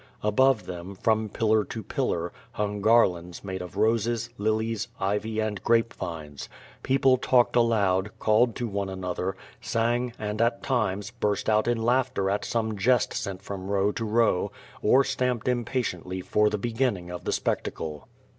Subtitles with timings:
[0.23, 6.49] Above them, from pillar to pillar, hung garlands made of roses, lilies, ivy and grapevines.
[6.81, 12.11] People talked aloud, called to one another, sang anc]^ at times, burst out in laugh
[12.15, 14.51] ter at some jest sent from row to row,
[14.81, 18.07] or stamped impatiently for the beginning of the spectacle.